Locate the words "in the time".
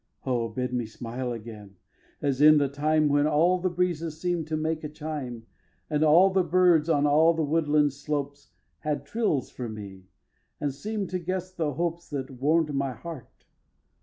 2.41-3.07